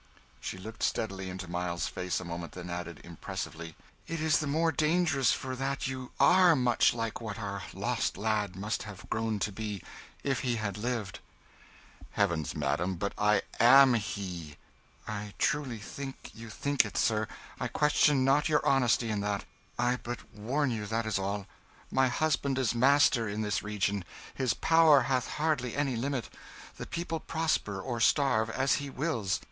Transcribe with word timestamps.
She 0.39 0.57
looked 0.57 0.81
steadily 0.81 1.29
into 1.29 1.47
Miles's 1.47 1.87
face 1.87 2.19
a 2.19 2.25
moment, 2.25 2.53
then 2.53 2.71
added, 2.71 3.01
impressively, 3.03 3.75
"It 4.07 4.19
is 4.19 4.39
the 4.39 4.47
more 4.47 4.71
dangerous 4.71 5.31
for 5.31 5.55
that 5.55 5.85
you 5.85 6.11
are 6.19 6.55
much 6.55 6.91
like 6.95 7.21
what 7.21 7.37
our 7.37 7.61
lost 7.71 8.17
lad 8.17 8.55
must 8.55 8.81
have 8.81 9.07
grown 9.11 9.37
to 9.37 9.51
be 9.51 9.83
if 10.23 10.39
he 10.39 10.55
had 10.55 10.75
lived." 10.75 11.19
"Heavens, 12.13 12.55
madam, 12.55 12.95
but 12.95 13.13
I 13.15 13.43
am 13.59 13.93
he!" 13.93 14.55
"I 15.07 15.35
truly 15.37 15.77
think 15.77 16.31
you 16.33 16.49
think 16.49 16.83
it, 16.83 16.97
sir. 16.97 17.27
I 17.59 17.67
question 17.67 18.25
not 18.25 18.49
your 18.49 18.65
honesty 18.65 19.11
in 19.11 19.19
that; 19.19 19.45
I 19.77 19.99
but 20.01 20.27
warn 20.33 20.71
you, 20.71 20.87
that 20.87 21.05
is 21.05 21.19
all. 21.19 21.45
My 21.91 22.07
husband 22.07 22.57
is 22.57 22.73
master 22.73 23.29
in 23.29 23.43
this 23.43 23.61
region; 23.61 24.03
his 24.33 24.55
power 24.55 25.01
hath 25.01 25.27
hardly 25.37 25.75
any 25.75 25.95
limit; 25.95 26.27
the 26.77 26.87
people 26.87 27.19
prosper 27.19 27.79
or 27.79 27.99
starve, 27.99 28.49
as 28.49 28.77
he 28.81 28.89
wills. 28.89 29.39